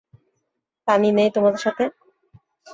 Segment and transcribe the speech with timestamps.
[0.87, 1.83] তানি নেই তোমাদের সাথে?